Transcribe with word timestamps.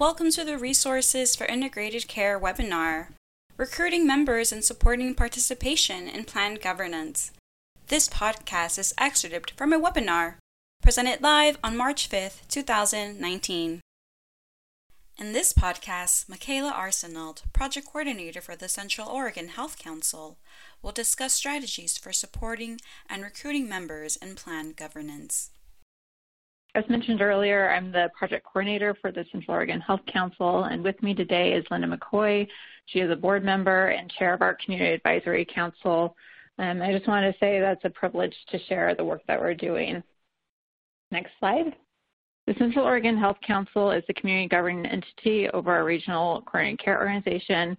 Welcome 0.00 0.30
to 0.30 0.46
the 0.46 0.56
Resources 0.56 1.36
for 1.36 1.44
Integrated 1.44 2.08
Care 2.08 2.40
webinar, 2.40 3.08
Recruiting 3.58 4.06
Members 4.06 4.50
and 4.50 4.64
Supporting 4.64 5.14
Participation 5.14 6.08
in 6.08 6.24
Planned 6.24 6.62
Governance. 6.62 7.32
This 7.88 8.08
podcast 8.08 8.78
is 8.78 8.94
excerpted 8.96 9.58
from 9.58 9.74
a 9.74 9.78
webinar 9.78 10.36
presented 10.82 11.20
live 11.20 11.58
on 11.62 11.76
March 11.76 12.08
5th, 12.08 12.48
2019. 12.48 13.82
In 15.18 15.32
this 15.34 15.52
podcast, 15.52 16.30
Michaela 16.30 16.72
Arsenault, 16.72 17.42
Project 17.52 17.88
Coordinator 17.88 18.40
for 18.40 18.56
the 18.56 18.70
Central 18.70 19.06
Oregon 19.06 19.48
Health 19.48 19.78
Council, 19.78 20.38
will 20.80 20.92
discuss 20.92 21.34
strategies 21.34 21.98
for 21.98 22.14
supporting 22.14 22.80
and 23.10 23.22
recruiting 23.22 23.68
members 23.68 24.16
in 24.16 24.34
planned 24.34 24.76
governance. 24.76 25.50
As 26.76 26.88
mentioned 26.88 27.20
earlier, 27.20 27.68
I'm 27.70 27.90
the 27.90 28.10
project 28.16 28.46
coordinator 28.46 28.94
for 29.00 29.10
the 29.10 29.24
Central 29.32 29.56
Oregon 29.56 29.80
Health 29.80 30.02
Council, 30.06 30.64
and 30.64 30.84
with 30.84 31.02
me 31.02 31.14
today 31.14 31.52
is 31.52 31.64
Linda 31.68 31.88
McCoy. 31.88 32.46
She 32.86 33.00
is 33.00 33.10
a 33.10 33.16
board 33.16 33.44
member 33.44 33.88
and 33.88 34.10
chair 34.12 34.34
of 34.34 34.42
our 34.42 34.56
Community 34.64 34.94
Advisory 34.94 35.44
Council. 35.52 36.14
Um, 36.60 36.80
I 36.80 36.92
just 36.92 37.08
want 37.08 37.24
to 37.24 37.38
say 37.40 37.58
that's 37.58 37.84
a 37.84 37.90
privilege 37.90 38.34
to 38.50 38.58
share 38.68 38.94
the 38.94 39.04
work 39.04 39.22
that 39.26 39.40
we're 39.40 39.54
doing. 39.54 40.00
Next 41.10 41.32
slide. 41.40 41.74
The 42.46 42.54
Central 42.56 42.84
Oregon 42.84 43.18
Health 43.18 43.38
Council 43.44 43.90
is 43.90 44.04
the 44.06 44.14
community 44.14 44.48
governing 44.48 44.86
entity 44.86 45.48
over 45.48 45.72
our 45.72 45.84
regional 45.84 46.42
coordinated 46.42 46.84
care 46.84 47.00
organization. 47.00 47.76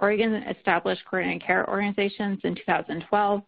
Oregon 0.00 0.34
established 0.34 1.04
coordinated 1.08 1.46
care 1.46 1.68
organizations 1.70 2.40
in 2.42 2.56
2012 2.56 3.42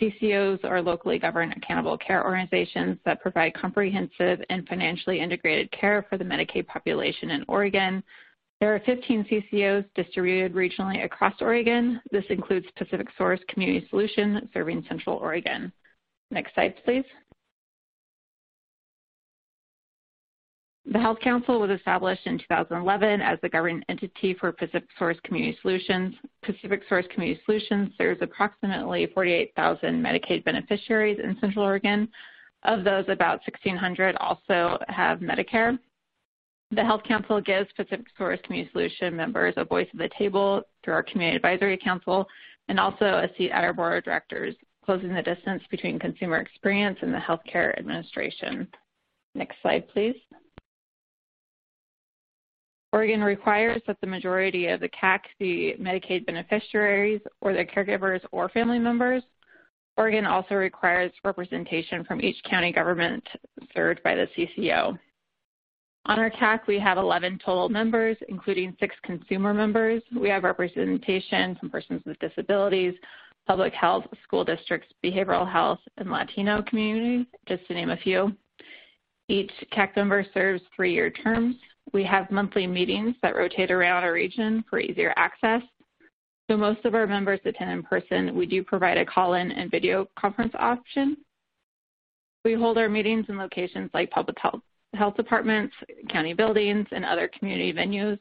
CCOs 0.00 0.62
are 0.64 0.82
locally 0.82 1.18
governed 1.18 1.54
accountable 1.56 1.96
care 1.96 2.22
organizations 2.24 2.98
that 3.04 3.20
provide 3.20 3.54
comprehensive 3.54 4.42
and 4.50 4.66
financially 4.68 5.20
integrated 5.20 5.70
care 5.72 6.04
for 6.08 6.18
the 6.18 6.24
Medicaid 6.24 6.66
population 6.66 7.30
in 7.30 7.44
Oregon. 7.48 8.02
There 8.60 8.74
are 8.74 8.80
15 8.80 9.24
CCOs 9.24 9.84
distributed 9.94 10.54
regionally 10.54 11.04
across 11.04 11.34
Oregon. 11.40 12.00
This 12.10 12.24
includes 12.28 12.66
PacificSource 12.78 13.46
Community 13.48 13.86
Solution 13.88 14.48
serving 14.52 14.84
Central 14.88 15.16
Oregon. 15.16 15.72
Next 16.30 16.54
slide, 16.54 16.74
please. 16.84 17.04
The 20.92 21.00
Health 21.00 21.18
Council 21.20 21.60
was 21.60 21.70
established 21.70 22.26
in 22.26 22.38
2011 22.38 23.20
as 23.20 23.38
the 23.42 23.48
governing 23.48 23.82
entity 23.88 24.34
for 24.34 24.52
Pacific 24.52 24.88
Source 24.98 25.18
Community 25.24 25.58
Solutions. 25.60 26.14
PacificSource 26.46 27.08
Community 27.10 27.40
Solutions 27.44 27.90
serves 27.98 28.22
approximately 28.22 29.06
48,000 29.14 30.02
Medicaid 30.02 30.44
beneficiaries 30.44 31.18
in 31.22 31.36
Central 31.40 31.64
Oregon. 31.64 32.08
Of 32.62 32.84
those, 32.84 33.04
about 33.08 33.40
1,600 33.46 34.16
also 34.16 34.78
have 34.88 35.20
Medicare. 35.20 35.78
The 36.72 36.84
Health 36.84 37.02
Council 37.04 37.40
gives 37.40 37.70
Pacific 37.72 38.06
Source 38.18 38.40
Community 38.44 38.70
Solution 38.72 39.14
members 39.14 39.54
a 39.56 39.64
voice 39.64 39.86
at 39.92 39.98
the 39.98 40.10
table 40.18 40.62
through 40.84 40.94
our 40.94 41.02
Community 41.02 41.36
Advisory 41.36 41.78
Council 41.78 42.26
and 42.68 42.80
also 42.80 43.04
a 43.04 43.28
seat 43.38 43.50
at 43.50 43.62
our 43.62 43.72
Board 43.72 43.98
of 43.98 44.04
Directors, 44.04 44.54
closing 44.84 45.14
the 45.14 45.22
distance 45.22 45.62
between 45.70 45.98
consumer 45.98 46.38
experience 46.38 46.98
and 47.02 47.14
the 47.14 47.18
healthcare 47.18 47.78
administration. 47.78 48.66
Next 49.34 49.56
slide, 49.62 49.88
please. 49.88 50.16
Oregon 52.96 53.22
requires 53.22 53.82
that 53.86 54.00
the 54.00 54.06
majority 54.06 54.68
of 54.68 54.80
the 54.80 54.88
CAC 54.88 55.20
be 55.38 55.74
Medicaid 55.78 56.24
beneficiaries 56.24 57.20
or 57.42 57.52
their 57.52 57.66
caregivers 57.66 58.20
or 58.32 58.48
family 58.48 58.78
members. 58.78 59.22
Oregon 59.98 60.24
also 60.24 60.54
requires 60.54 61.12
representation 61.22 62.04
from 62.04 62.22
each 62.22 62.42
county 62.48 62.72
government 62.72 63.22
served 63.74 64.02
by 64.02 64.14
the 64.14 64.26
CCO. 64.34 64.98
On 66.06 66.18
our 66.18 66.30
CAC, 66.30 66.60
we 66.66 66.78
have 66.78 66.96
11 66.96 67.38
total 67.44 67.68
members, 67.68 68.16
including 68.30 68.74
six 68.80 68.96
consumer 69.02 69.52
members. 69.52 70.02
We 70.18 70.30
have 70.30 70.44
representation 70.44 71.54
from 71.56 71.68
persons 71.68 72.00
with 72.06 72.18
disabilities, 72.18 72.94
public 73.46 73.74
health, 73.74 74.06
school 74.22 74.42
districts, 74.42 74.88
behavioral 75.04 75.46
health, 75.46 75.80
and 75.98 76.10
Latino 76.10 76.62
communities, 76.62 77.26
just 77.46 77.66
to 77.66 77.74
name 77.74 77.90
a 77.90 77.96
few. 77.98 78.34
Each 79.28 79.52
CAC 79.70 79.96
member 79.96 80.24
serves 80.32 80.62
three-year 80.74 81.10
terms. 81.10 81.56
We 81.92 82.04
have 82.04 82.30
monthly 82.30 82.66
meetings 82.66 83.14
that 83.22 83.36
rotate 83.36 83.70
around 83.70 84.02
our 84.02 84.12
region 84.12 84.64
for 84.68 84.78
easier 84.78 85.12
access. 85.16 85.62
So 86.50 86.56
most 86.56 86.84
of 86.84 86.94
our 86.94 87.06
members 87.06 87.40
attend 87.44 87.70
in 87.70 87.82
person. 87.82 88.36
We 88.36 88.46
do 88.46 88.62
provide 88.62 88.98
a 88.98 89.06
call-in 89.06 89.50
and 89.52 89.70
video 89.70 90.08
conference 90.18 90.52
option. 90.58 91.16
We 92.44 92.54
hold 92.54 92.78
our 92.78 92.88
meetings 92.88 93.26
in 93.28 93.36
locations 93.36 93.90
like 93.92 94.10
public 94.10 94.36
health, 94.38 94.60
health 94.94 95.16
departments, 95.16 95.74
county 96.08 96.34
buildings, 96.34 96.86
and 96.92 97.04
other 97.04 97.28
community 97.36 97.72
venues. 97.72 98.18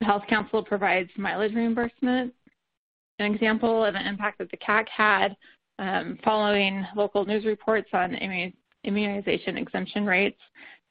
The 0.00 0.06
Health 0.06 0.24
Council 0.28 0.62
provides 0.62 1.10
mileage 1.16 1.54
reimbursement. 1.54 2.34
An 3.18 3.34
example 3.34 3.84
of 3.84 3.94
an 3.94 4.06
impact 4.06 4.38
that 4.38 4.50
the 4.50 4.56
CAC 4.58 4.86
had 4.88 5.36
um, 5.78 6.18
following 6.22 6.86
local 6.94 7.24
news 7.24 7.44
reports 7.44 7.88
on 7.94 8.14
immunization 8.84 9.56
exemption 9.56 10.04
rates 10.04 10.38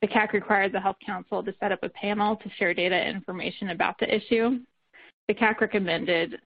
the 0.02 0.08
CAC 0.08 0.34
required 0.34 0.72
the 0.72 0.80
Health 0.80 0.98
Council 1.06 1.44
to 1.44 1.54
set 1.60 1.72
up 1.72 1.84
a 1.84 1.90
panel 1.90 2.36
to 2.38 2.50
share 2.58 2.74
data 2.74 2.96
and 2.96 3.18
information 3.18 3.70
about 3.70 3.96
the 4.00 4.14
issue. 4.14 4.60
The 5.28 5.34
CAC 5.34 5.60
recommended 5.60 6.40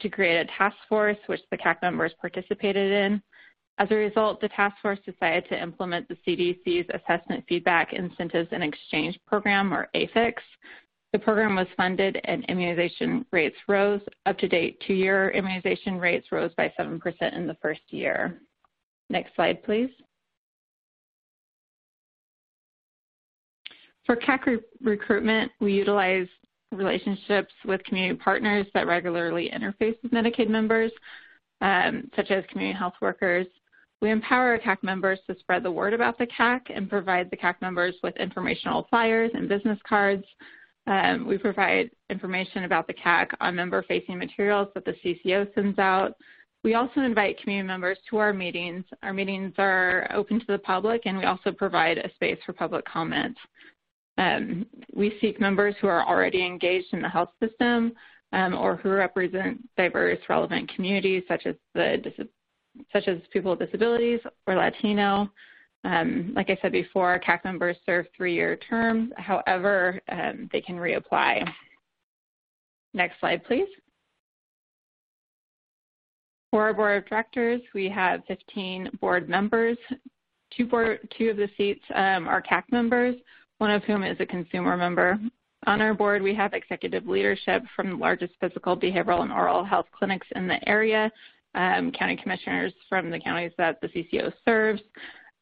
to 0.00 0.08
create 0.08 0.40
a 0.40 0.50
task 0.56 0.76
force, 0.88 1.16
which 1.26 1.40
the 1.50 1.58
CAC 1.58 1.82
members 1.82 2.12
participated 2.20 2.92
in. 2.92 3.22
As 3.78 3.88
a 3.90 3.94
result, 3.94 4.40
the 4.40 4.48
task 4.48 4.76
force 4.82 4.98
decided 5.04 5.48
to 5.48 5.60
implement 5.60 6.08
the 6.08 6.16
CDC's 6.26 6.88
Assessment 6.94 7.44
Feedback 7.48 7.92
Incentives 7.92 8.48
and 8.52 8.62
Exchange 8.62 9.18
Program, 9.26 9.72
or 9.72 9.88
AFIX. 9.94 10.34
The 11.12 11.18
program 11.18 11.54
was 11.54 11.66
funded 11.76 12.20
and 12.24 12.44
immunization 12.46 13.24
rates 13.32 13.56
rose. 13.66 14.00
Up 14.26 14.36
to 14.38 14.48
date, 14.48 14.82
two 14.86 14.94
year 14.94 15.30
immunization 15.30 15.98
rates 15.98 16.26
rose 16.32 16.50
by 16.56 16.72
7% 16.78 17.00
in 17.34 17.46
the 17.46 17.56
first 17.62 17.80
year. 17.88 18.40
Next 19.10 19.34
slide, 19.34 19.62
please. 19.62 19.90
For 24.08 24.16
CAC 24.16 24.46
re 24.46 24.58
recruitment, 24.80 25.52
we 25.60 25.74
utilize 25.74 26.26
relationships 26.72 27.52
with 27.66 27.84
community 27.84 28.18
partners 28.18 28.66
that 28.72 28.86
regularly 28.86 29.52
interface 29.54 29.96
with 30.02 30.12
Medicaid 30.12 30.48
members, 30.48 30.90
um, 31.60 32.10
such 32.16 32.30
as 32.30 32.42
community 32.50 32.78
health 32.78 32.94
workers. 33.02 33.46
We 34.00 34.10
empower 34.10 34.58
CAC 34.58 34.82
members 34.82 35.18
to 35.26 35.38
spread 35.38 35.62
the 35.62 35.70
word 35.70 35.92
about 35.92 36.16
the 36.16 36.26
CAC 36.26 36.62
and 36.74 36.88
provide 36.88 37.30
the 37.30 37.36
CAC 37.36 37.60
members 37.60 37.96
with 38.02 38.16
informational 38.16 38.86
flyers 38.88 39.30
and 39.34 39.46
business 39.46 39.78
cards. 39.86 40.24
Um, 40.86 41.26
we 41.26 41.36
provide 41.36 41.90
information 42.08 42.64
about 42.64 42.86
the 42.86 42.94
CAC 42.94 43.26
on 43.42 43.56
member-facing 43.56 44.16
materials 44.16 44.68
that 44.74 44.86
the 44.86 44.94
CCO 45.04 45.52
sends 45.54 45.78
out. 45.78 46.14
We 46.64 46.72
also 46.74 47.02
invite 47.02 47.42
community 47.42 47.66
members 47.66 47.98
to 48.08 48.16
our 48.16 48.32
meetings. 48.32 48.86
Our 49.02 49.12
meetings 49.12 49.52
are 49.58 50.10
open 50.14 50.40
to 50.40 50.46
the 50.46 50.58
public, 50.60 51.02
and 51.04 51.18
we 51.18 51.24
also 51.24 51.52
provide 51.52 51.98
a 51.98 52.10
space 52.14 52.38
for 52.46 52.54
public 52.54 52.86
comment. 52.86 53.36
Um, 54.18 54.66
we 54.92 55.16
seek 55.20 55.40
members 55.40 55.76
who 55.80 55.86
are 55.86 56.06
already 56.06 56.44
engaged 56.44 56.88
in 56.92 57.00
the 57.00 57.08
health 57.08 57.30
system 57.40 57.92
um, 58.32 58.54
or 58.54 58.76
who 58.76 58.90
represent 58.90 59.64
diverse, 59.76 60.18
relevant 60.28 60.70
communities 60.74 61.22
such 61.28 61.46
as 61.46 61.54
the 61.74 62.28
such 62.92 63.08
as 63.08 63.18
people 63.32 63.52
with 63.52 63.60
disabilities 63.60 64.20
or 64.46 64.56
Latino. 64.56 65.30
Um, 65.84 66.32
like 66.34 66.50
I 66.50 66.58
said 66.60 66.72
before, 66.72 67.20
CAC 67.20 67.44
members 67.44 67.76
serve 67.86 68.06
three-year 68.16 68.56
terms. 68.56 69.12
However, 69.16 70.00
um, 70.10 70.48
they 70.52 70.60
can 70.60 70.76
reapply. 70.76 71.48
Next 72.94 73.18
slide, 73.20 73.44
please. 73.44 73.68
For 76.50 76.62
our 76.62 76.74
board 76.74 77.02
of 77.02 77.08
directors, 77.08 77.60
we 77.74 77.88
have 77.88 78.22
15 78.26 78.90
board 79.00 79.28
members. 79.28 79.76
Two, 80.56 80.66
board, 80.66 81.08
two 81.16 81.30
of 81.30 81.36
the 81.36 81.48
seats 81.56 81.84
um, 81.94 82.28
are 82.28 82.42
CAC 82.42 82.64
members 82.70 83.16
one 83.58 83.70
of 83.70 83.84
whom 83.84 84.02
is 84.02 84.16
a 84.20 84.26
consumer 84.26 84.76
member. 84.76 85.18
On 85.66 85.80
our 85.80 85.92
board, 85.92 86.22
we 86.22 86.34
have 86.34 86.54
executive 86.54 87.06
leadership 87.06 87.62
from 87.74 87.90
the 87.90 87.96
largest 87.96 88.34
physical, 88.40 88.76
behavioral, 88.76 89.22
and 89.22 89.32
oral 89.32 89.64
health 89.64 89.86
clinics 89.96 90.26
in 90.36 90.46
the 90.46 90.66
area, 90.68 91.10
um, 91.54 91.90
county 91.92 92.16
commissioners 92.16 92.72
from 92.88 93.10
the 93.10 93.18
counties 93.18 93.52
that 93.58 93.80
the 93.80 93.88
CCO 93.88 94.32
serves. 94.44 94.80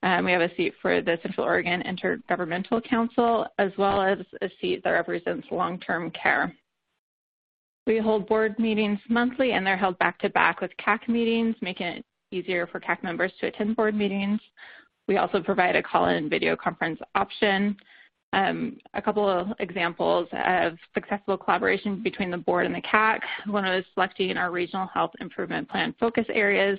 Um, 0.02 0.24
we 0.24 0.32
have 0.32 0.40
a 0.40 0.54
seat 0.56 0.74
for 0.80 1.00
the 1.00 1.18
Central 1.22 1.46
Oregon 1.46 1.82
Intergovernmental 1.82 2.82
Council, 2.84 3.46
as 3.58 3.72
well 3.76 4.00
as 4.00 4.18
a 4.40 4.48
seat 4.60 4.82
that 4.84 4.90
represents 4.90 5.46
long-term 5.50 6.10
care. 6.12 6.54
We 7.86 7.98
hold 7.98 8.26
board 8.26 8.58
meetings 8.58 8.98
monthly, 9.08 9.52
and 9.52 9.66
they're 9.66 9.76
held 9.76 9.98
back-to-back 9.98 10.58
-back 10.58 10.60
with 10.60 10.76
CAC 10.76 11.08
meetings, 11.08 11.56
making 11.60 11.86
it 11.86 12.04
easier 12.30 12.66
for 12.66 12.80
CAC 12.80 13.02
members 13.02 13.32
to 13.40 13.46
attend 13.46 13.76
board 13.76 13.94
meetings. 13.94 14.40
We 15.08 15.18
also 15.18 15.42
provide 15.42 15.76
a 15.76 15.82
call-in 15.82 16.28
video 16.28 16.56
conference 16.56 17.00
option. 17.14 17.76
Um, 18.32 18.78
a 18.92 19.00
couple 19.00 19.28
of 19.28 19.48
examples 19.60 20.28
of 20.32 20.76
successful 20.94 21.38
collaboration 21.38 22.02
between 22.02 22.30
the 22.30 22.36
board 22.36 22.66
and 22.66 22.74
the 22.74 22.82
CAC. 22.82 23.20
One 23.46 23.64
was 23.64 23.84
selecting 23.94 24.36
our 24.36 24.50
regional 24.50 24.88
health 24.88 25.12
improvement 25.20 25.68
plan 25.70 25.94
focus 25.98 26.26
areas. 26.28 26.78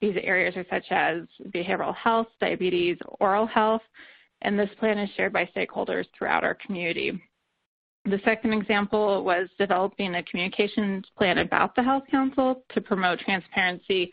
These 0.00 0.16
areas 0.22 0.56
are 0.56 0.66
such 0.70 0.86
as 0.90 1.22
behavioral 1.50 1.94
health, 1.94 2.26
diabetes, 2.40 2.98
oral 3.20 3.46
health, 3.46 3.82
and 4.42 4.58
this 4.58 4.70
plan 4.78 4.98
is 4.98 5.10
shared 5.16 5.32
by 5.32 5.48
stakeholders 5.56 6.06
throughout 6.16 6.44
our 6.44 6.54
community. 6.54 7.20
The 8.04 8.20
second 8.24 8.52
example 8.52 9.24
was 9.24 9.48
developing 9.58 10.14
a 10.14 10.22
communications 10.22 11.04
plan 11.18 11.38
about 11.38 11.74
the 11.74 11.82
Health 11.82 12.04
Council 12.10 12.62
to 12.72 12.80
promote 12.80 13.18
transparency 13.18 14.12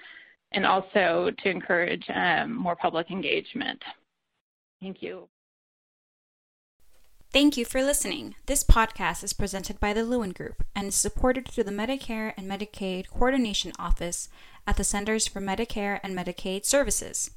and 0.51 0.65
also 0.65 1.30
to 1.44 1.50
encourage 1.50 2.03
um, 2.13 2.56
more 2.56 2.75
public 2.75 3.12
engagement. 3.12 3.81
Thank 4.81 5.01
you. 5.01 5.27
Thank 7.33 7.57
you 7.57 7.65
for 7.65 7.81
listening. 7.81 8.35
This 8.45 8.63
podcast 8.63 9.24
is 9.24 9.33
presented 9.33 9.80
by 9.80 9.91
the 9.91 10.03
Lewin 10.03 10.33
Group 10.33 10.63
and 10.75 10.89
is 10.89 10.95
supported 10.95 11.47
through 11.47 11.63
the 11.63 11.71
Medicare 11.71 12.31
and 12.38 12.47
Medicaid 12.47 13.09
Coordination 13.09 13.71
Office 13.80 14.30
at 14.68 14.77
the 14.77 14.83
Centers 14.83 15.25
for 15.25 15.41
Medicare 15.41 16.00
and 16.03 16.15
Medicaid 16.15 16.63
Services. 16.63 17.31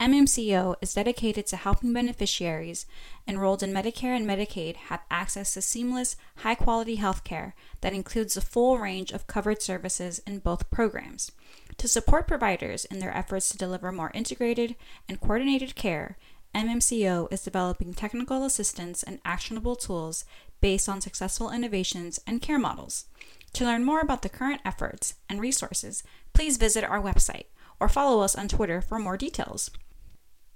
MMCO 0.00 0.76
is 0.80 0.94
dedicated 0.94 1.46
to 1.48 1.56
helping 1.56 1.92
beneficiaries 1.92 2.86
enrolled 3.28 3.62
in 3.62 3.70
Medicare 3.70 4.16
and 4.16 4.26
Medicaid 4.26 4.76
have 4.76 5.02
access 5.10 5.52
to 5.52 5.60
seamless, 5.60 6.16
high 6.36 6.54
quality 6.54 6.94
health 6.94 7.22
care 7.22 7.54
that 7.82 7.92
includes 7.92 8.38
a 8.38 8.40
full 8.40 8.78
range 8.78 9.12
of 9.12 9.26
covered 9.26 9.60
services 9.60 10.20
in 10.26 10.38
both 10.38 10.70
programs. 10.70 11.30
To 11.76 11.86
support 11.86 12.26
providers 12.26 12.86
in 12.86 12.98
their 12.98 13.14
efforts 13.14 13.50
to 13.50 13.58
deliver 13.58 13.92
more 13.92 14.10
integrated 14.14 14.74
and 15.06 15.20
coordinated 15.20 15.74
care, 15.74 16.16
MMCO 16.54 17.32
is 17.32 17.42
developing 17.42 17.94
technical 17.94 18.44
assistance 18.44 19.02
and 19.02 19.18
actionable 19.24 19.74
tools 19.74 20.24
based 20.60 20.88
on 20.88 21.00
successful 21.00 21.50
innovations 21.50 22.20
and 22.26 22.40
care 22.40 22.58
models. 22.58 23.06
To 23.54 23.64
learn 23.64 23.84
more 23.84 24.00
about 24.00 24.22
the 24.22 24.28
current 24.28 24.60
efforts 24.64 25.14
and 25.28 25.40
resources, 25.40 26.02
please 26.32 26.56
visit 26.56 26.84
our 26.84 27.00
website 27.00 27.46
or 27.80 27.88
follow 27.88 28.22
us 28.22 28.36
on 28.36 28.48
Twitter 28.48 28.80
for 28.80 28.98
more 28.98 29.16
details. 29.16 29.70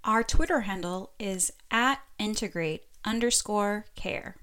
Our 0.04 0.22
Twitter 0.22 0.60
handle 0.60 1.12
is 1.18 1.52
at 1.70 2.00
integrate 2.18 2.84
underscore 3.04 3.86
care. 3.94 4.36